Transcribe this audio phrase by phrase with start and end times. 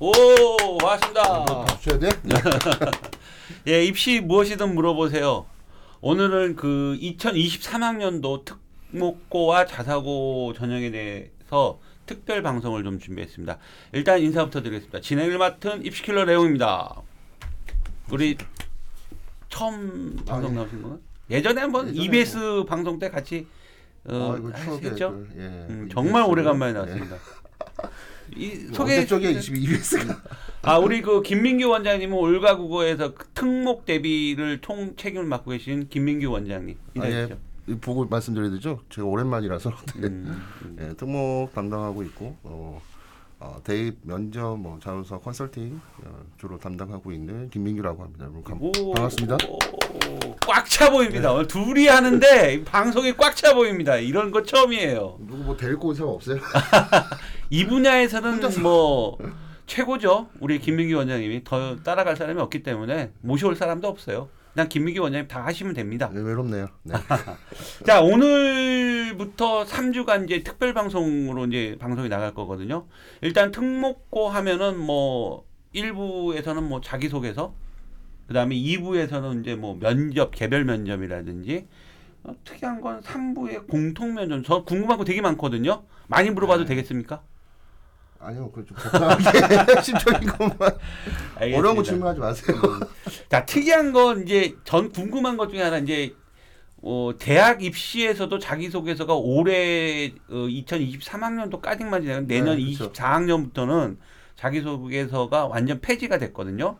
[0.00, 0.12] 오,
[0.78, 1.76] 반갑습니다.
[1.80, 2.08] 주셔야 돼?
[3.66, 5.46] 예, 입시 무엇이든 물어보세요.
[6.00, 8.44] 오늘은 그 2023학년도
[8.92, 13.58] 특목고와 자사고 전형에 대해서 특별 방송을 좀 준비했습니다.
[13.92, 15.00] 일단 인사부터 드리겠습니다.
[15.00, 17.02] 진행을 맡은 입시킬러 레옹입니다.
[18.12, 18.38] 우리
[19.48, 20.54] 처음 방송 예.
[20.54, 21.00] 나오신 건가요?
[21.28, 23.48] 예전에 한번 예전에 EBS 방송 때 같이
[24.04, 25.10] 어, 아이고, 추억의 했죠.
[25.10, 26.30] 그, 예, 음, 그 정말 EBS.
[26.30, 26.74] 오래간만에 예.
[26.74, 27.16] 나왔습니다.
[28.36, 30.20] 이 소개 소개 쪽에 22S가
[30.62, 36.30] 아 우리 그 김민규 원장님은 올가 국어에서 그 특목 대비를 총 책임을 맡고 계신 김민규
[36.30, 37.80] 원장님 인사해 아예 주시죠.
[37.80, 38.80] 보고 말씀드려야 되죠.
[38.90, 40.76] 제가 오랜만이라서 음, 음.
[40.80, 42.80] 예, 특목 담당하고 있고 어,
[43.40, 48.24] 어, 대입 면접 뭐 자소서 컨설팅 어, 주로 담당하고 있는 김민규라고 합니다.
[48.24, 49.36] 여러분 감, 오, 반갑습니다.
[50.46, 51.32] 꽉 차 보입니다.
[51.32, 53.96] 오늘 둘이 하는데 이 방송이 꽉 차 보입니다.
[53.96, 55.18] 이런 거 처음이에요.
[55.20, 56.38] 누구 뭐 데리고 온 사람 없어요?
[57.50, 59.18] 이 분야에서는 뭐
[59.66, 60.28] 최고죠.
[60.40, 64.28] 우리 김민규 원장님이 더 따라갈 사람이 없기 때문에 모셔올 사람도 없어요.
[64.58, 66.10] 그냥 김민규 원장님 다 하시면 됩니다.
[66.12, 66.66] 네, 외롭네요.
[66.82, 66.94] 네.
[67.86, 72.88] 자 오늘부터 3주간 이제 특별 방송으로 이제 방송이 나갈 거거든요.
[73.20, 75.44] 일단 특목고 하면은 뭐
[75.76, 77.54] 1부에서는 뭐 자기소개서,
[78.26, 81.68] 그다음에 2부에서는 이제 뭐 면접 개별 면접이라든지
[82.24, 84.42] 어, 특이한 건 3부에 공통 면접.
[84.42, 85.84] 저 궁금한 거 되게 많거든요.
[86.08, 86.70] 많이 물어봐도 네.
[86.70, 87.22] 되겠습니까?
[88.20, 90.58] 아니요, 그좀 적당하게 심적인 것만
[91.36, 91.58] 알겠습니다.
[91.58, 92.56] 어려운 거 질문하지 마세요.
[93.30, 96.14] 자 특이한 건 이제 전 궁금한 것 중에 하나 이제
[96.82, 102.92] 어, 대학 입시에서도 자기소개서가 올해 어, 2023학년도까지만 지나면 내년 네, 그쵸.
[102.92, 103.98] 24학년부터는
[104.36, 106.78] 자기소개서가 완전 폐지가 됐거든요.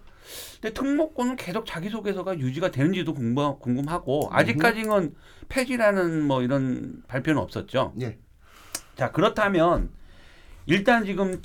[0.60, 5.14] 근데 특목고는 계속 자기소개서가 유지가 되는지도 궁금, 궁금하고 아직까지는
[5.48, 7.94] 폐지라는 뭐 이런 발표는 없었죠.
[8.00, 8.18] 예.
[8.96, 9.90] 자 그렇다면
[10.68, 11.40] 일단 지금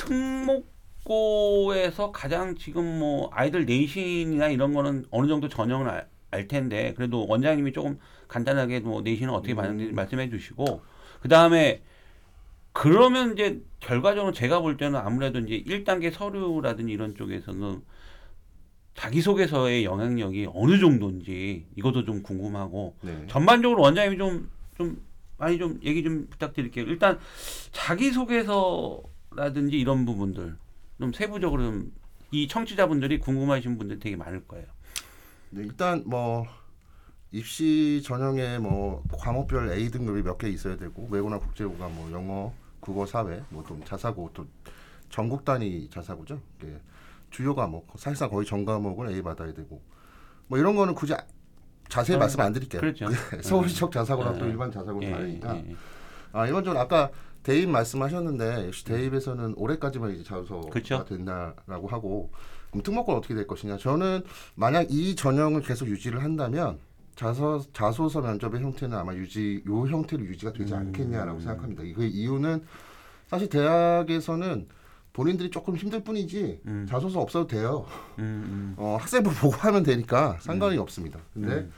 [1.05, 7.25] 특목고에서 가장 지금 뭐 아이들 내신이나 이런 거는 어느 정도 전형을 알, 알 텐데 그래도
[7.25, 10.81] 원장님이 조금 간단하게 뭐 내신은 어떻게 받는지 말씀해 주시고
[11.21, 11.81] 그 다음에
[12.73, 17.81] 그러면 이제 결과적으로 제가 볼 때는 아무래도 이제 1단계 서류라든지 이런 쪽에서는
[18.95, 23.25] 자기소개서의 영향력이 어느 정도인지 이것도 좀 궁금하고 네.
[23.27, 25.01] 전반적으로 원장님이 좀, 좀
[25.37, 26.85] 많이 좀 얘기 좀 부탁드릴게요.
[26.85, 27.19] 일단
[27.71, 30.55] 자기소개서 라든지 이런 부분들
[30.99, 31.91] 좀 세부적으로 좀
[32.35, 34.65] 이 청취자분들이 궁금하신 분들 되게 많을 거예요.
[35.51, 36.47] 네, 일단 뭐
[37.31, 43.05] 입시 전형에 뭐 과목별 A 등급이 몇 개 있어야 되고 외고나 국제고가 뭐 영어, 국어,
[43.05, 44.47] 사회, 뭐또 자사고 또
[45.11, 46.41] 전국 단위 자사고죠.
[46.59, 46.75] 이게
[47.29, 49.79] 주요 과목 사실상 거의 전 과목을 A 받아야 되고
[50.47, 51.23] 뭐 이런 거는 굳이 아-
[51.87, 52.81] 자세히 어, 말씀 안 드릴게요.
[52.81, 53.05] 그렇죠.
[53.43, 54.51] 서울시청 자사고랑 또 네.
[54.51, 55.55] 일반 자사고는 예, 다르니까.
[55.57, 55.75] 예, 예.
[56.31, 57.11] 아 이건 좀 아까
[57.43, 61.05] 대입 말씀하셨는데 역시 대입에서는 올해까지만 이제 자소서가 그쵸.
[61.05, 62.31] 된다라고 하고
[62.71, 64.23] 그럼 특목고는 어떻게 될 것이냐 저는
[64.55, 66.79] 만약 이 전형을 계속 유지를 한다면
[67.15, 70.79] 자서 자소서 면접의 형태는 아마 유지 요 형태로 유지가 되지 음.
[70.79, 71.83] 않겠냐라고 생각합니다.
[71.95, 72.63] 그 이유는
[73.27, 74.67] 사실 대학에서는
[75.13, 76.87] 본인들이 조금 힘들 뿐이지 음.
[76.89, 77.85] 자소서 없어도 돼요.
[78.17, 78.73] 음, 음.
[78.77, 81.19] 어, 학생부 보고 하면 되니까 상관이 없습니다.
[81.33, 81.71] 근데 음.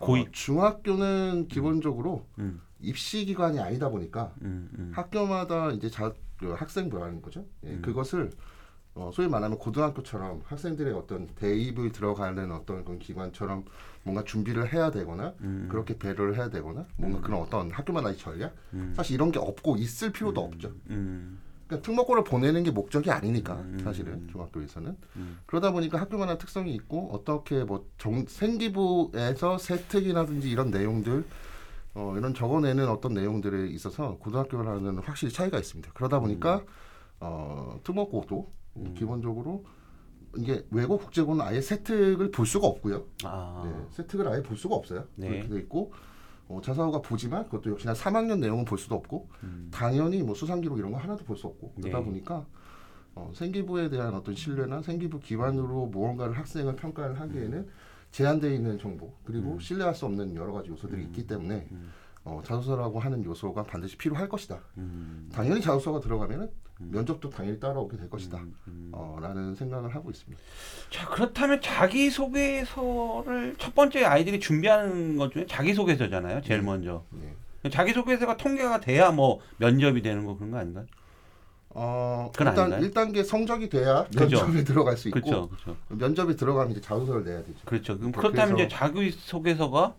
[0.00, 4.92] 어, 중학교는 기본적으로 음, 입시 기관이 아니다 보니까 음, 음.
[4.94, 7.44] 학교마다 이제 자, 그 학생부라는 거죠.
[7.64, 7.82] 예, 음.
[7.82, 8.30] 그것을
[8.94, 13.64] 어, 소위 말하면 고등학교처럼 학생들의 어떤 대입을 들어가는 어떤 그런 기관처럼
[14.02, 15.66] 뭔가 준비를 해야 되거나 음.
[15.70, 18.92] 그렇게 배려를 해야 되거나 뭔가 그런 어떤 학교마다의 전략 음.
[18.94, 20.72] 사실 이런 게 없고 있을 필요도 없죠.
[20.90, 24.28] 음, 그러니까 특목고를 보내는 게 목적이 아니니까 음, 사실은 음.
[24.30, 25.38] 중학교에서는 음.
[25.46, 31.24] 그러다 보니까 학교마다 특성이 있고 어떻게 뭐 정, 생기부에서 세특이라든지 이런 내용들
[31.94, 35.92] 어, 이런 적어내는 어떤 내용들에 있어서 고등학교라는 확실히 차이가 있습니다.
[35.94, 36.62] 그러다 보니까
[37.20, 38.94] 어, 특목고도 음.
[38.96, 39.64] 기본적으로
[40.38, 43.04] 이게 외고 국제고는 아예 세특을 볼 수가 없고요.
[43.24, 45.04] 아, 네, 세특을 아예 볼 수가 없어요.
[45.16, 45.28] 네.
[45.28, 45.92] 그렇게 돼 있고
[46.48, 49.68] 어, 자사고가 보지만 그것도 역시나 3학년 내용은 볼 수도 없고 음.
[49.70, 52.04] 당연히 뭐 수상 기록 이런 거 하나도 볼 수 없고 그러다 네.
[52.04, 52.46] 보니까
[53.14, 57.68] 어, 생기부에 대한 어떤 신뢰나 생기부 기반으로 무언가를 학생을 평가를 하기에는
[58.12, 59.60] 제한되어 있는 정보 그리고 음.
[59.60, 61.90] 신뢰할 수 없는 여러 가지 요소들이 있기 때문에 음.
[62.24, 64.60] 어, 자소서라고 하는 요소가 반드시 필요할 것이다.
[64.78, 65.28] 음.
[65.32, 66.48] 당연히 자소서가 들어가면은
[66.78, 68.38] 면접도 당연히 따라오게 될 것이다.
[68.38, 68.90] 음, 음.
[68.92, 70.40] 어, 라는 생각을 하고 있습니다.
[70.90, 76.40] 자 그렇다면 자기소개서를 첫 번째 아이들이 준비하는 것 중에 자기소개서잖아요.
[76.42, 76.66] 제일 네.
[76.66, 77.04] 먼저.
[77.10, 77.70] 네.
[77.70, 80.86] 자기소개서가 통계가 돼야 뭐 면접이 되는 거 그런 거 아닌가요?
[81.74, 82.70] 어, 일단?
[82.70, 84.44] 1단계 성적이 돼야 그죠.
[84.44, 87.58] 면접에 들어갈 수 있고 그렇죠, 그렇죠, 면접이 들어가면 이제 자소서를 내야 되죠.
[87.64, 87.98] 그렇죠.
[87.98, 89.94] 그럼 그렇다면 이제 자기 소개서가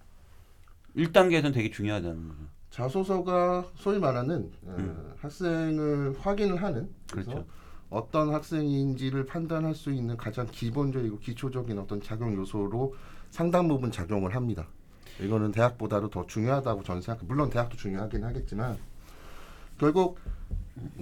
[0.96, 2.40] 1단계에서는 되게 중요하다는 거죠.
[2.70, 5.14] 자소서가 소위 말하는 어, 음.
[5.20, 7.46] 학생을 확인을 하는 그렇죠.
[7.90, 12.96] 어떤 학생인지를 판단할 수 있는 가장 기본적이고 기초적인 어떤 작용 요소로
[13.30, 14.68] 상당 부분 작용을 합니다.
[15.20, 17.24] 이거는 대학보다도 더 중요하다고 저는 생각.
[17.26, 18.78] 물론 대학도 중요하긴 하겠지만
[19.80, 20.20] 결국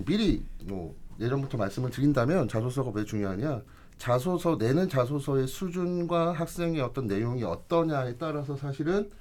[0.05, 3.61] 미리 뭐 예전부터 말씀을 드린다면 자소서가 왜 중요하냐?
[3.97, 9.11] 자소서 내는 자소서의 수준과 학생의 어떤 내용이 어떠냐에 따라서 사실은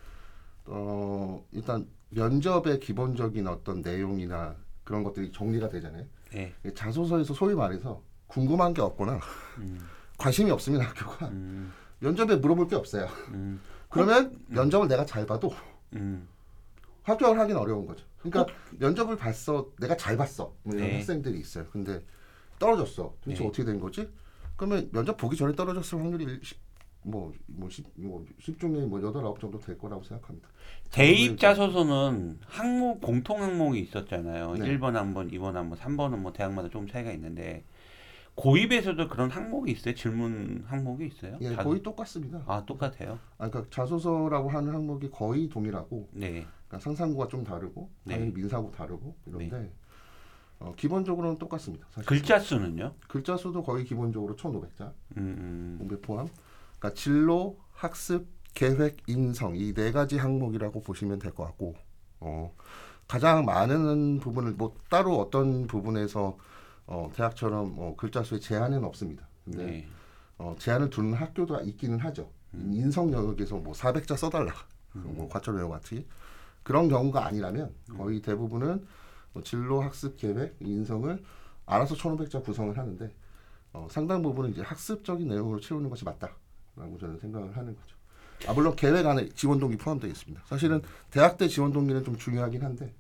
[0.64, 6.04] 어 일단 면접의 기본적인 어떤 내용이나 그런 것들이 정리가 되잖아요.
[6.32, 6.54] 네.
[6.74, 9.20] 자소서에서 소위 말해서 궁금한 게 없거나
[9.58, 9.80] 음,
[10.16, 13.08] 관심이 없으면 학교가 음, 면접에 물어볼 게 없어요.
[13.28, 15.52] 음, 그러면 면접을 내가 잘 봐도
[15.94, 16.26] 음.
[17.02, 18.04] 합격을 하긴 어려운 거죠.
[18.18, 20.96] 그러니까 면접을 봤어, 내가 잘 봤어 뭐 이런 네.
[20.96, 21.66] 학생들이 있어요.
[21.70, 22.02] 근데
[22.58, 23.14] 떨어졌어.
[23.22, 23.48] 도대체 네.
[23.48, 24.08] 어떻게 된 거지?
[24.56, 26.58] 그러면 면접 보기 전에 떨어졌을 확률이 10,
[27.02, 30.48] 뭐, 뭐, 10, 뭐 10중에 뭐 8, 9 정도 될 거라고 생각합니다.
[30.90, 34.54] 대입 자 소서는 항목 공통 항목이 있었잖아요.
[34.54, 34.66] 네.
[34.66, 37.64] 1번 한 번, 2번 한 번, 3번은 뭐 대학마다 좀 차이가 있는데
[38.40, 39.94] 고입에서도 그런 항목이 있어요.
[39.94, 41.36] 질문 항목이 있어요.
[41.40, 42.42] 예, 자- 거의 똑같습니다.
[42.46, 43.18] 아 똑같아요.
[43.38, 46.46] 아, 그러니까 자소서라고 하는 항목이 거의 동일하고 네.
[46.66, 48.14] 그러니까 상상구가 좀 다르고 네.
[48.14, 49.72] 당연히 민사구 다르고 이런데
[50.58, 51.86] 어, 기본적으로는 똑같습니다.
[51.90, 52.06] 사실.
[52.06, 52.94] 글자 수는요?
[53.08, 56.26] 글자 수도 거의 기본적으로 1,500자 음, 음, 공배 포함.
[56.78, 61.74] 그러니까 진로, 학습, 계획, 인성 이 네 가지 항목이라고 보시면 될 것 같고
[62.20, 62.54] 어,
[63.08, 66.36] 가장 많은 부분을 뭐 따로 어떤 부분에서
[66.90, 69.26] 어, 대학처럼 어, 글자 수에 제한은 없습니다.
[69.44, 69.88] 근데 네.
[70.38, 72.28] 어, 제한을 두는 학교도 있기는 하죠.
[72.52, 74.52] 인성 영역에서 뭐 400자 써달라.
[74.92, 76.04] 뭐 과철 내용 같이
[76.64, 78.84] 그런 경우가 아니라면 거의 대부분은
[79.32, 81.22] 뭐 진로 학습 계획 인성을
[81.64, 83.14] 알아서 1,500자 구성을 하는데
[83.72, 87.96] 어, 상당 부분은 이제 학습적인 내용으로 채우는 것이 맞다라고 저는 생각을 하는 거죠.
[88.48, 90.42] 아 물론 계획 안에 지원 동기 포함되어 있습니다.
[90.46, 92.92] 사실은 대학 때 지원 동기는 좀 중요하긴 한데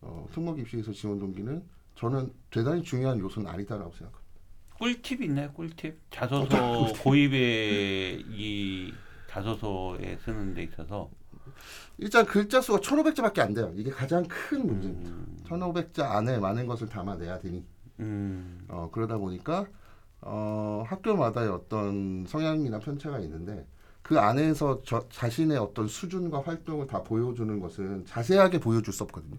[0.00, 1.62] 어, 특목 입시에서 지원 동기는
[1.94, 4.22] 저는 대단히 중요한 요소는 아니다라고 생각합니다.
[4.78, 5.52] 꿀팁 있나요?
[5.52, 5.96] 꿀팁?
[6.10, 8.92] 자소서 고입에 이
[9.28, 11.10] 자소서에 쓰는 데 있어서
[11.98, 13.72] 일단 글자 수가 1,500자밖에 안 돼요.
[13.76, 15.10] 이게 가장 큰 문제입니다.
[15.10, 17.64] 음, 1,500자 안에 많은 것을 담아내야 되니
[18.00, 19.66] 음, 어, 그러다 보니까
[20.20, 23.66] 어, 학교마다의 어떤 성향이나 편차가 있는데
[24.02, 29.36] 그 안에서 저, 자신의 어떤 수준과 활동을 다 보여주는 것은 자세하게 보여줄 수 없거든요.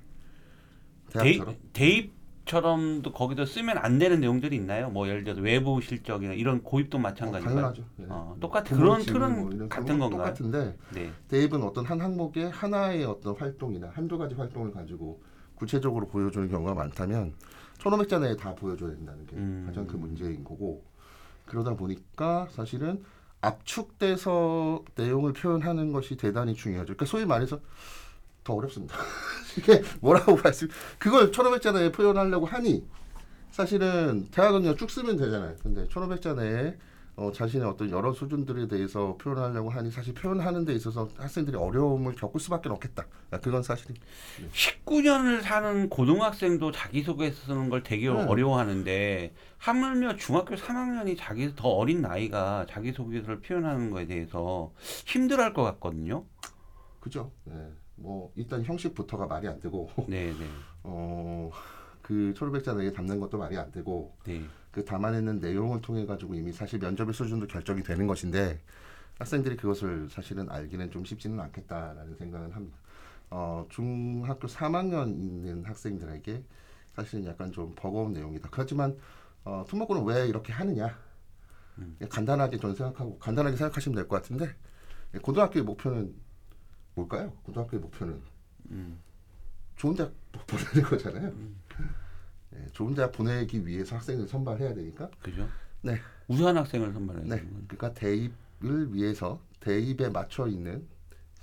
[1.11, 1.55] 대학처럼.
[1.73, 4.89] 대입, 대입 처럼도 거기도 쓰면 안 되는 내용들이 있나요?
[4.89, 7.55] 뭐 예를 들어서 외부 실적이나 이런 고입도 어, 마찬가지인가요?
[7.55, 7.83] 당연하죠.
[7.99, 8.05] 예.
[8.09, 10.33] 어, 똑같은 부모 그런 틀은 뭐 이런 같은 건 건가요?
[10.33, 11.11] 똑같은데 네.
[11.29, 15.21] 대입은 어떤 한 항목에 하나의 어떤 활동이나 한두 가지 활동을 가지고
[15.55, 17.33] 구체적으로 보여주는 경우가 많다면
[17.79, 19.63] 1,500자 내에 다 보여줘야 된다는 게 음.
[19.65, 20.83] 가장 큰 문제인 거고
[21.45, 23.03] 그러다 보니까 사실은
[23.41, 26.93] 압축돼서 내용을 표현하는 것이 대단히 중요하죠.
[26.93, 27.59] 그러니까 소위 말해서
[28.43, 28.95] 더 어렵습니다.
[29.57, 30.67] 이게 뭐라고 말씀?
[30.97, 32.85] 그걸 1,500자 내에 표현하려고 하니
[33.51, 35.55] 사실은 대학은 쭉 쓰면 되잖아요.
[35.61, 36.75] 근데 1,500자 내에
[37.15, 42.39] 어, 자신의 어떤 여러 수준들에 대해서 표현하려고 하니 사실 표현하는 데 있어서 학생들이 어려움을 겪을
[42.39, 43.05] 수밖에 없겠다.
[43.33, 43.93] 야, 그건 사실이
[44.51, 48.15] 19년을 사는 고등학생도 자기소개서 쓰는 걸 되게 네.
[48.15, 54.73] 어려워하는데 하물며 중학교 3학년이 자기 더 어린 나이가 자기소개서를 표현하는 거에 대해서
[55.05, 56.25] 힘들어할 것 같거든요.
[56.99, 57.31] 그죠.
[57.43, 57.53] 네.
[57.95, 60.47] 뭐 일단 형식부터가 말이 안 되고 네, 네,
[60.83, 64.43] 어그 1,500자 내에 담는 것도 말이 안 되고 네.
[64.71, 68.59] 그 담아내는 내용을 통해 가지고 이미 사실 면접의 수준도 결정이 되는 것인데
[69.19, 72.77] 학생들이 그것을 사실은 알기는 좀 쉽지는 않겠다라는 생각을 합니다.
[73.29, 76.43] 어, 중학교 3학년 있는 학생들에게
[76.95, 78.49] 사실은 약간 좀 버거운 내용이다.
[78.51, 78.97] 그렇지만
[79.45, 80.97] 어, 특목고는 왜 이렇게 하느냐?
[81.97, 84.49] 그냥 간단하게 저는 생각하고 간단하게 생각하시면 될 것 같은데
[85.15, 86.13] 예, 고등학교의 목표는
[86.95, 87.31] 뭘까요?
[87.43, 88.21] 고등학교의 목표는
[88.71, 88.99] 음.
[89.75, 90.13] 좋은 대학
[90.47, 91.33] 보내는 거잖아요.
[92.55, 95.47] 예, 좋은 대학 보내기 위해서 학생을 선발해야 되니까 그죠?
[95.81, 95.99] 네.
[96.27, 97.41] 우수한 학생을 선발해야 네.
[97.67, 100.87] 그러니까 대입을 위해서 대입에 맞춰 있는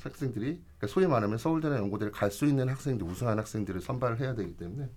[0.01, 4.57] 학생들이 그러니까 소위 말하면 서울대나 연고대를 갈 수 있는 학생들 우수한 학생들을 선발을 해야 되기
[4.57, 4.89] 때문에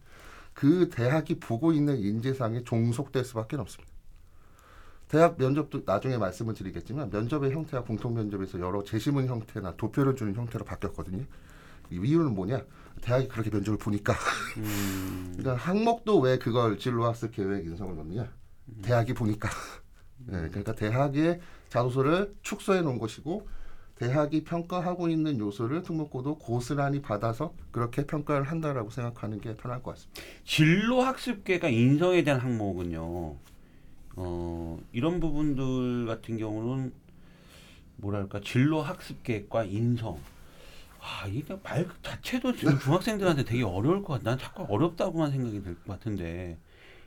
[0.54, 3.93] 그 대학이 보고 있는 인재상에 종속될 수밖에 없습니다.
[5.14, 10.66] 대학 면접도 나중에 말씀을 드리겠지만 면접의 형태가 공통 면접에서 여러 재시문 형태나 도표를 주는 형태로
[10.66, 11.24] 바뀌었거든요.
[11.92, 12.66] 이 이유는 뭐냐?
[13.02, 14.14] 대학이 그렇게 면접을 보니까
[14.58, 18.28] 음, 그러니까 항목도 왜 그걸 진로학습 계획 인성을 넣느냐?
[18.82, 19.50] 대학이 보니까.
[20.18, 23.48] 네, 그러니까 대학의 자소서를 축소해 놓은 것이고
[23.94, 30.22] 대학이 평가하고 있는 요소를 특목고도 고스란히 받아서 그렇게 평가를 한다라고 생각하는 게 편할 것 같습니다.
[30.44, 33.53] 진로 학습계가 인성에 대한 항목은요.
[34.16, 36.94] 어, 이런 부분들 같은 경우는
[37.98, 40.20] 뭐랄까 진로 학습 계획과 인성.
[41.00, 44.32] 아 이게 말 자체도 지금 중학생들한테 되게 어려울 것 같아.
[44.32, 46.58] 난 자꾸 어렵다고만 생각이 들 것 같은데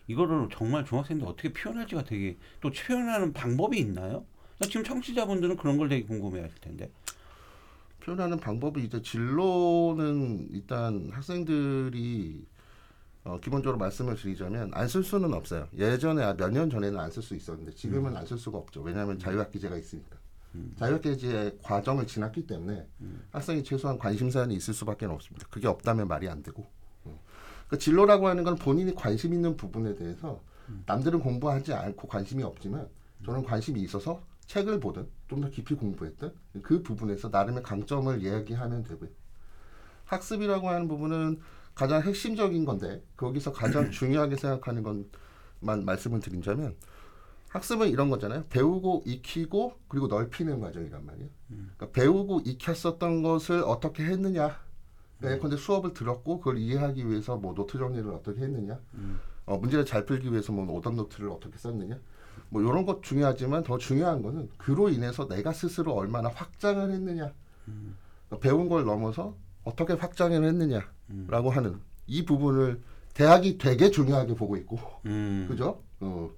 [0.07, 4.25] 이거를 정말 중학생들 어떻게 표현할지가 되게 또 표현하는 방법이 있나요?
[4.59, 6.91] 나 지금 청취자분들은 그런 걸 되게 궁금해하실 텐데.
[8.01, 12.45] 표현하는 방법이 이제 진로는 일단 학생들이
[13.27, 15.69] 어, 기본적으로 말씀을 드리자면 안 쓸 수는 없어요.
[15.77, 18.83] 예전에 몇 년 전에는 안 쓸 수 있었는데 지금은 안쓸 수가 없죠.
[18.83, 20.17] 왜냐하면 자유학기제가 있으니까.
[20.79, 22.87] 자유학기제 과정을 지났기 때문에
[23.33, 25.47] 학생이 최소한 관심사는 있을 수밖에 없습니다.
[25.51, 26.67] 그게 없다면 말이 안 되고.
[27.05, 27.21] 어.
[27.69, 30.41] 그 진로라고 하는 건 본인이 관심 있는 부분에 대해서
[30.87, 32.89] 남들은 공부하지 않고 관심이 없지만
[33.25, 39.11] 저는 관심이 있어서 책을 보든 좀 더 깊이 공부했든 그 부분에서 나름의 강점을 이야기하면 되고요.
[40.05, 41.41] 학습이라고 하는 부분은
[41.77, 46.75] 가장 핵심적인 건데 거기서 가장 중요하게 생각하는 것만 말씀을 드린다면
[47.51, 48.45] 학습은 이런 거잖아요.
[48.49, 51.29] 배우고 익히고 그리고 넓히는 과정이란 말이에요.
[51.49, 54.59] 그러니까 배우고 익혔었던 것을 어떻게 했느냐.
[55.23, 58.79] 예컨대 수업을 들었고 그걸 이해하기 위해서 뭐 노트 정리를 어떻게 했느냐.
[59.47, 61.99] 어, 문제를 잘 풀기 위해서 뭐 오답 노트를 어떻게 썼느냐.
[62.51, 67.33] 뭐 이런 것 중요하지만 더 중요한 거는 그로 인해서 내가 스스로 얼마나 확장을 했느냐.
[67.65, 72.81] 그러니까 배운 걸 넘어서 어떻게 확장을 했느냐라고 하는 이 부분을
[73.15, 75.47] 대학이 되게 중요하게 보고 있고 음.
[75.51, 75.83] 그죠?
[76.01, 76.31] 어,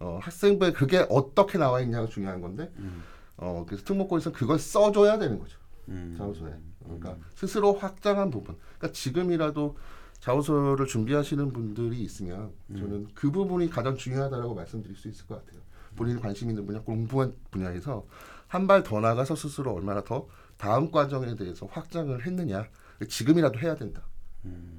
[0.00, 3.02] 어, 학생부에 그게 어떻게 나와 있냐가 중요한 건데 음.
[3.36, 5.56] 어, 그래서 특목고에서 그걸 써줘야 되는 거죠.
[5.88, 6.14] 음.
[6.18, 6.52] 자소서에.
[6.82, 8.56] 그러니까 스스로 확장한 부분.
[8.78, 9.76] 그러니까 지금이라도
[10.18, 15.62] 자소서를 준비하시는 분들이 있으면 저는 그 부분이 가장 중요하다라고 말씀드릴 수 있을 것 같아요.
[15.96, 18.06] 본인이 관심 있는 분야, 공부한 분야에서
[18.48, 22.68] 한 발 더 나가서 스스로 얼마나 더 다음 과정에 대해서 확장을 했느냐.
[23.08, 24.02] 지금이라도 해야 된다.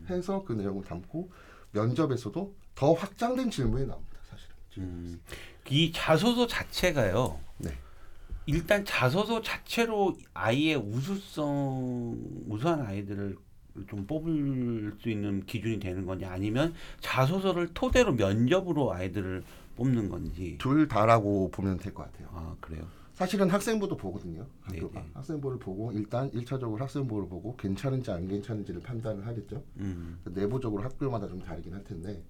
[0.10, 1.32] 해서 그 내용을 담고
[1.72, 4.20] 면접에서도 더 확장된 질문이 나옵니다.
[4.30, 4.56] 사실은.
[4.78, 5.22] 음.
[5.70, 7.40] 이 자소서 자체가요.
[7.58, 7.72] 네.
[8.46, 12.18] 일단 자소서 자체로 아이의 우수성
[12.48, 13.36] 우수한 아이들을
[13.90, 19.44] 좀 뽑을 수 있는 기준이 되는 거냐 아니면 자소서를 토대로 면접으로 아이들을
[19.76, 22.30] 뽑는 건지 둘 다라고 보면 될 것 같아요.
[22.32, 24.46] 아 그래요 사실은 학생부도 보거든요.
[24.62, 25.12] 학교가 네네.
[25.14, 29.64] 학생부를 보고 일단 일차적으로 학생부를 보고 괜찮은지 안 괜찮은지를 판단을 하겠죠.
[29.78, 30.20] 음.
[30.26, 32.22] 내부적으로 학교마다 좀 다르긴 할 텐데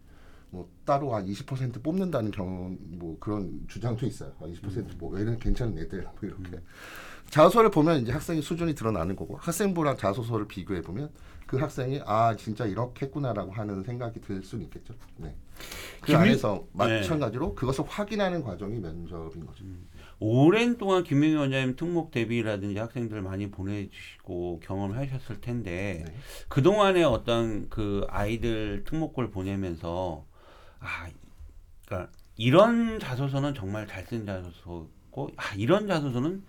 [0.51, 4.31] 뭐 따로 한 20% 뽑는다는 경우 뭐 그런 주장도 있어요.
[4.39, 6.61] 아, 20%뭐 얘는 괜찮은 애들 뭐 이렇게
[7.31, 11.09] 자소서를 보면 이제 학생의 수준이 드러나는 거고 학생부랑 자소서를 비교해 보면
[11.47, 14.93] 그 학생이 아 진짜 이렇게 했구나라고 하는 생각이 들 수는 있겠죠.
[15.17, 15.35] 네.
[16.01, 16.99] 그 김일- 안에서 네.
[16.99, 19.65] 마찬가지로 그것을 확인하는 과정이 면접인 거죠.
[20.19, 26.15] 오랜 동안 김명희 원장님 특목 대비라든지 학생들 많이 보내주시고 경험하셨을 텐데 네.
[26.47, 30.25] 그 동안에 어떤 그 아이들 특목고를 보내면서
[30.79, 31.09] 아,
[31.85, 36.43] 그러니까 이런 자소서는 정말 잘 쓴 자소서고 아 이런 자소서는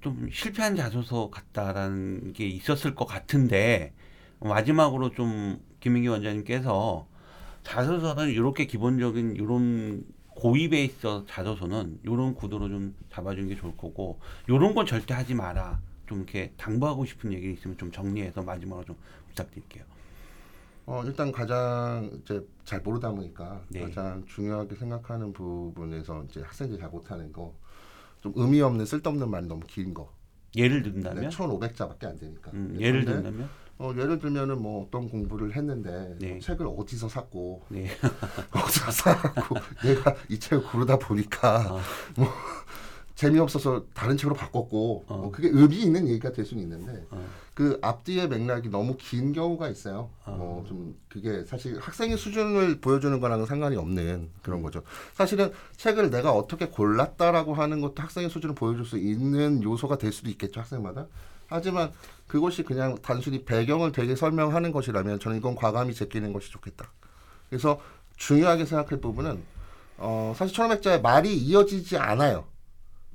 [0.00, 3.94] 좀 실패한 자소서 같다라는 게 있었을 것 같은데
[4.40, 7.06] 마지막으로 좀 김민기 원장님께서
[7.62, 14.74] 자소서는 이렇게 기본적인 이런 고입에 있어 자소서는 이런 구도로 좀 잡아주는 게 좋을 거고 이런
[14.74, 18.96] 건 절대 하지 마라 좀 이렇게 당부하고 싶은 얘기 있으면 좀 정리해서 마지막으로 좀
[19.28, 19.84] 부탁드릴게요.
[20.84, 23.82] 어 일단 가장 이제 잘 모르다 보니까 네.
[23.82, 27.54] 가장 중요하게 생각하는 부분에서 이제 학생들이 잘 못하는 거
[28.22, 30.12] 좀 의미 없는 쓸데없는 말이 너무 긴 거.
[30.56, 32.52] 예를 네, 든다면 1,500자밖에 안 되니까.
[32.52, 33.48] 음, 네, 예를 든다면
[33.82, 36.30] 어, 예를 들면은 뭐 어떤 공부를 했는데 네.
[36.30, 37.88] 뭐 책을 어디서 샀고 네.
[38.54, 41.80] 어디서 사고 내가 이 책을 고르다 보니까 어.
[42.16, 42.28] 뭐
[43.16, 45.16] 재미없어서 다른 책으로 바꿨고 어.
[45.16, 47.24] 뭐 그게 의미 있는 얘기가 될 수는 있는데 어.
[47.54, 50.10] 그 앞뒤의 맥락이 너무 긴 경우가 있어요.
[50.24, 50.30] 아.
[50.30, 54.82] 뭐좀 그게 사실 학생의 수준을 보여주는 거랑은 상관이 없는 그런 거죠.
[55.14, 60.30] 사실은 책을 내가 어떻게 골랐다라고 하는 것도 학생의 수준을 보여줄 수 있는 요소가 될 수도
[60.30, 61.08] 있겠죠 학생마다.
[61.52, 61.92] 하지만
[62.26, 66.90] 그것이 그냥 단순히 배경을 되게 설명하는 것이라면 저는 이건 과감히 제끼는 것이 좋겠다.
[67.48, 67.80] 그래서
[68.16, 69.42] 중요하게 생각할 부분은
[69.98, 72.44] 어, 사실 1500자의 말이 이어지지 않아요.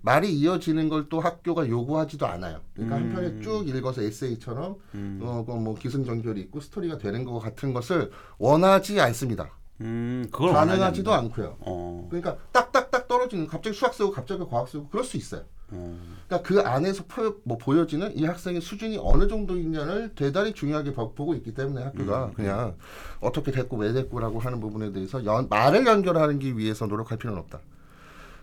[0.01, 2.61] 말이 이어지는 걸 또 학교가 요구하지도 않아요.
[2.73, 3.01] 그러니까 음.
[3.01, 5.19] 한 편에 쭉 읽어서 에세이처럼 음.
[5.21, 9.49] 어, 그뭐 기승전결이 있고 스토리가 되는 것 같은 것을 원하지 않습니다.
[9.81, 11.57] 음, 그걸 가능하지도 않고요.
[11.59, 12.07] 어.
[12.09, 15.43] 그러니까 딱딱딱 떨어지는 갑자기 수학 쓰고 갑자기 과학 쓰고 그럴 수 있어요.
[15.71, 15.97] 어.
[16.27, 21.33] 그러니까 그 안에서 포, 뭐 보여지는 이 학생의 수준이 어느 정도있냐를 대단히 중요하게 보- 보고
[21.35, 22.75] 있기 때문에 학교가 그냥
[23.19, 27.59] 어떻게 됐고 왜 됐고라고 하는 부분에 대해서 연, 말을 연결하기 위해서 노력할 필요는 없다.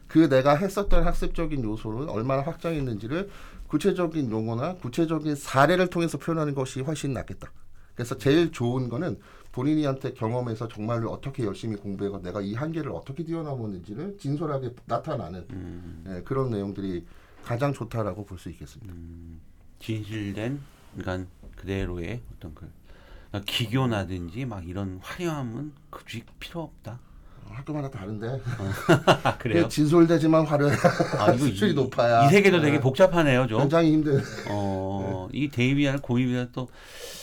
[0.07, 3.31] 그 내가 했었던 학습적인 요소를 얼마나 확장했는지를
[3.69, 7.51] 구체적인 용어나 구체적인 사례를 통해서 표현하는 것이 훨씬 낫겠다.
[7.95, 9.19] 그래서 제일 좋은 거는
[9.55, 16.05] 본인이한테 경험해서 정말로 어떻게 열심히 공부해서 내가 이 한계를 어떻게 뛰어넘었는지를 진솔하게 나타나는 음.
[16.09, 17.07] 예, 그런 내용들이
[17.45, 18.93] 가장 좋다라고 볼 수 있겠습니다.
[19.79, 20.61] 진실된
[20.97, 22.69] 그러니까 그대로의 어떤 글.
[23.47, 26.99] 기교나든지 막 이런 화려함은 그지 필요 없다.
[27.55, 28.41] 어, 학교마다 다른데
[29.23, 29.69] 아 그래요?
[29.69, 30.75] 진솔되지만 화려해.
[31.19, 32.27] 아 이거 수준이 이, 높아야.
[32.27, 32.81] 이 세계도 되게 네.
[32.81, 33.61] 복잡하네요, 좀.
[33.61, 34.21] 굉장히 힘든.
[34.51, 36.69] 어, 이 대입이나 고입이나 또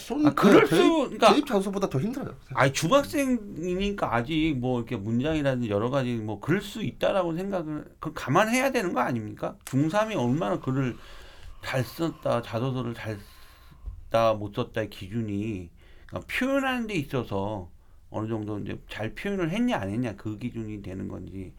[0.06, 2.34] 손, 아, 그럴 대- 수- 그러니까- 대입 자소보다 더 힘들어요.
[2.54, 8.72] 아니 중학생이니까 아직 뭐 이렇게 문장이라든지 여러 가지 뭐 그럴 수 있다라고 생각을 그 감안해야
[8.72, 9.56] 되는 거 아닙니까?
[9.66, 10.98] 중3이 얼마나 글을
[11.64, 13.18] 잘 썼다 자소서를 잘
[14.10, 15.70] 썼다 못 썼다의 기준이
[16.08, 17.70] 그러니까 표현하는 데 있어서
[18.12, 21.54] 어느 정도 이제 잘 표현을 했냐 안 했냐 그 기준이 되는 건지.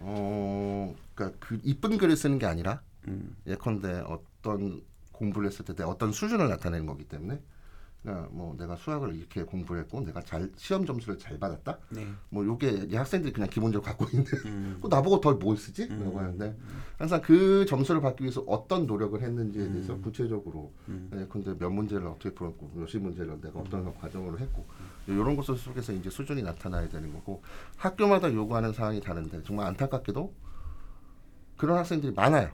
[0.00, 6.12] 어, 그러니까 그 이쁜 글을 쓰는 게 아니라 음, 예컨대 어떤 공부를 했을 때 어떤
[6.12, 7.40] 수준을 나타내는 거기 때문에
[8.02, 11.78] 그러니까 뭐 내가 수학을 이렇게 공부를 했고 내가 잘 시험 점수를 잘 받았다.
[11.90, 12.06] 네.
[12.30, 15.88] 뭐 요게 이 학생들이 그냥 기본적으로 갖고 있는 음, 뭐 나보고 더뭘 쓰지?
[15.90, 16.04] 음.
[16.04, 16.56] 라고 하는데
[16.96, 20.02] 항상 그 점수를 받기 위해서 어떤 노력을 했는지에 대해서 음.
[20.02, 21.10] 구체적으로 음.
[21.12, 24.66] 예컨대 몇 문제를 어떻게 풀었고 몇십 문제를 내가 어떤 과정으로 했고
[25.06, 27.42] 이런 것들 속에서 이제 수준이 나타나야 되는 거고
[27.76, 30.32] 학교마다 요구하는 사항이 다른데 정말 안타깝게도
[31.56, 32.50] 그런 학생들이 많아요.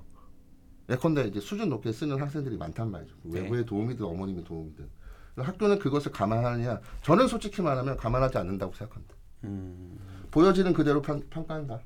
[0.88, 3.14] 예컨대 이제 수준 높게 쓰는 학생들이 많단 말이죠.
[3.22, 3.40] 네.
[3.40, 4.88] 외부의 도움이든 어머님의 도움이든
[5.36, 6.80] 학교는 그것을 감안하느냐?
[7.02, 9.14] 저는 솔직히 말하면 감안하지 않는다고 생각합니다.
[9.44, 9.98] 음,
[10.30, 11.80] 보여지는 그대로 평, 평가한다.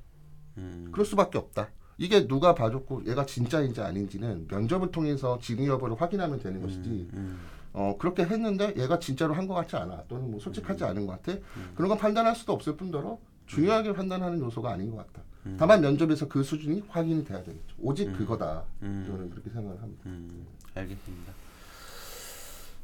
[0.58, 1.70] 음, 그럴 수밖에 없다.
[1.96, 7.08] 이게 누가 봐줬고 얘가 진짜인지 아닌지는 면접을 통해서 진위 여부를 확인하면 되는 것이지.
[7.14, 7.38] 음,
[7.72, 10.04] 어 그렇게 했는데 얘가 진짜로 한 것 같지 않아.
[10.08, 11.38] 또는 뭐 솔직하지 않은 것 같아.
[11.74, 15.22] 그런 건 판단할 수도 없을 뿐더러 중요하게 판단하는 요소가 아닌 것 같다.
[15.58, 17.74] 다만 면접에서 그 수준이 확인이 돼야 되겠죠.
[17.78, 18.64] 오직 그거다.
[18.82, 19.04] 음.
[19.08, 20.02] 저는 그렇게 생각을 합니다.
[20.06, 21.32] 음, 알겠습니다.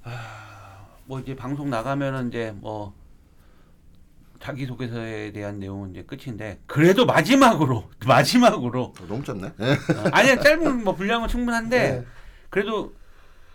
[0.05, 2.95] 아, 뭐 이제 방송 나가면은 이제 뭐
[4.39, 9.53] 자기 소개서에 대한 내용은 이제 끝인데 그래도 마지막으로 마지막으로 어, 너무 짧네.
[9.61, 9.65] 예.
[9.65, 12.05] 어, 아니 짧은 뭐 분량은 충분한데 네.
[12.51, 12.95] 그래도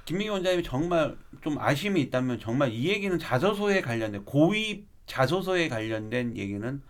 [0.06, 6.82] 김민기 원장님이 정말 좀 아쉬움이 있다면 정말 이 얘기는 자소서에 관련된 고입 자소서에 관련된 얘기는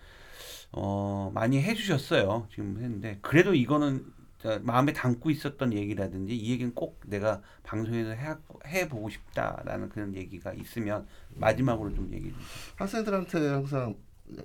[0.71, 4.18] 어 많이 해주셨어요 지금 했는데 그래도 이거는 저
[4.61, 11.05] 마음에 담고 있었던 얘기라든지 이 얘기는 꼭 내가 방송에서 해, 해보고 싶다라는 그런 얘기가 있으면
[11.35, 12.47] 마지막으로 좀 얘기해 주세요.
[12.77, 13.95] 학생들한테 항상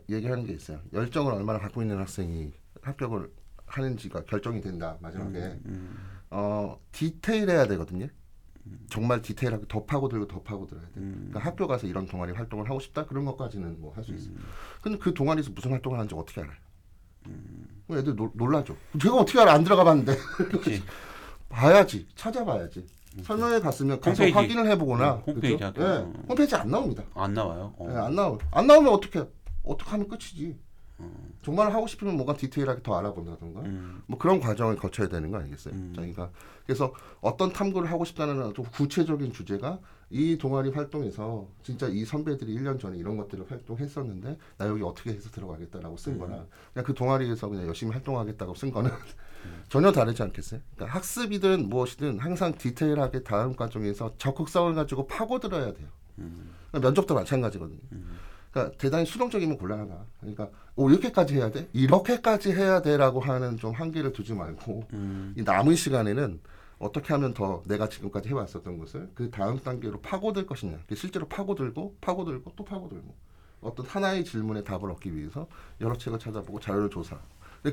[0.09, 0.81] 얘기하는 게 있어요.
[0.93, 2.53] 열정을 얼마나 갖고 있는 학생이
[2.83, 3.31] 합격을
[3.67, 4.99] 하는지가 결정이 된다.
[5.01, 5.97] 마지막에 음,
[6.31, 8.09] 어 디테일해야 되거든요.
[8.89, 10.91] 정말 디테일하게 더 파고들고 더 파고들어야 돼.
[10.97, 14.31] 음, 그러니까 학교 가서 이런 동아리 활동을 하고 싶다 그런 것까지는 뭐 할 수 있어.
[14.31, 14.45] 요 음,
[14.83, 16.57] 근데 그 동아리에서 무슨 활동을 하는지 어떻게 알아요?
[17.87, 18.77] 그럼 애들 놀, 놀라죠.
[19.01, 19.53] 제가 어떻게 알아?
[19.53, 20.17] 안 들어가 봤는데.
[21.49, 22.07] 봐야지.
[22.17, 22.87] 찾아봐야지.
[23.23, 24.33] 설명회 갔으면 홈페이지.
[24.33, 25.15] 확인을 해보거나.
[25.15, 25.73] 음, 홈페이지 그죠?
[25.83, 26.25] 예, 음.
[26.29, 27.05] 홈페이지 안 나옵니다.
[27.15, 27.75] 안 나와요.
[27.79, 27.89] 어.
[27.91, 28.39] 예, 안 나오.
[28.51, 29.25] 안 나오면 어떻게?
[29.63, 30.59] 어떻게 하면 끝이지.
[31.43, 33.61] 정말 하고 싶으면 뭔가 디테일하게 더 알아본다던가.
[33.61, 35.75] 음, 뭐 그런 과정을 거쳐야 되는 거 아니겠어요?
[35.75, 35.93] 음.
[35.95, 36.31] 자, 그러니까
[36.65, 39.79] 그래서 어떤 탐구를 하고 싶다는 아주 구체적인 주제가
[40.11, 45.31] 이 동아리 활동에서 진짜 이 선배들이 1년 전에 이런 것들을 활동했었는데 나 여기 어떻게 해서
[45.31, 48.91] 들어가겠다라고 쓴 거나 그냥 그 동아리에서 그냥 열심히 활동하겠다고 쓴 거는
[49.69, 50.61] 전혀 다르지 않겠어요?
[50.75, 55.89] 그러니까 학습이든 무엇이든 항상 디테일하게 다음 과정에서 적극성을 가지고 파고들어야 돼요.
[56.17, 57.81] 그러니까 면접도 마찬가지거든요.
[58.51, 60.05] 그러니까 대단히 수동적이면 곤란하다.
[60.21, 61.69] 그러니까 오 이렇게까지 해야 돼?
[61.73, 66.41] 이렇게까지 해야 돼라고 하는 좀 한계를 두지 말고 음, 이 남은 시간에는
[66.85, 70.79] 어떻게 하면 더 내가 지금까지 해왔었던 것을 그 다음 단계로 파고들 것이냐.
[70.95, 73.15] 실제로 파고들고 파고들고 또 파고들고
[73.63, 75.49] 어떤 하나의 질문에 답을 얻기 위해서
[75.81, 77.19] 여러 책을 찾아보고 자료를 조사.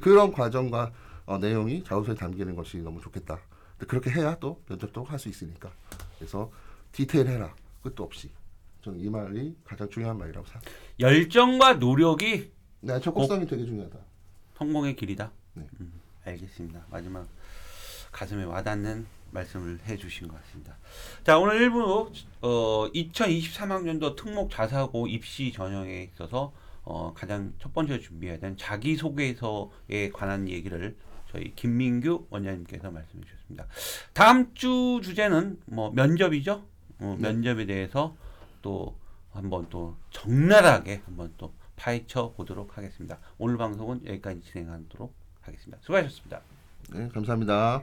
[0.02, 0.94] 그런 과정과
[1.26, 3.38] 어, 내용이 자소서에 담기는 것이 너무 좋겠다.
[3.86, 5.70] 그렇게 해야 또 면접도 할 수 있으니까.
[6.18, 6.50] 그래서
[6.94, 7.54] 디테일해라.
[7.84, 8.30] 끝도 없이.
[8.82, 10.72] 저는 이 말이 가장 중요한 말이라고 생각합니다.
[11.02, 14.00] 열정과 노력이 네, 적극성이 되게 중요하다.
[14.58, 15.32] 성공의 길이다.
[15.56, 15.68] 네.
[15.82, 15.92] 음,
[16.24, 16.86] 알겠습니다.
[16.90, 17.28] 마지막
[18.12, 20.78] 가슴에 와닿는 말씀을 해주신 것 같습니다.
[21.24, 28.40] 자 오늘 1부 어, 2023학년도 특목 자사고 입시 전형에 있어서 어, 가장 첫 번째 준비해야
[28.40, 30.96] 되는 자기소개서에 관한 얘기를
[31.32, 33.68] 저희 김민규 원장님께서 말씀해 주셨습니다.
[34.14, 36.66] 다음 주 주제는 뭐 면접이죠.
[37.00, 37.32] 어, 네.
[37.32, 38.16] 면접에 대해서
[38.62, 38.98] 또
[39.32, 43.18] 한번 또 적나라하게 한번 또 파헤쳐 보도록 하겠습니다.
[43.38, 45.78] 오늘 방송은 여기까지 진행하도록 하겠습니다.
[45.82, 46.42] 수고하셨습니다.
[46.92, 47.82] 네, 감사합니다.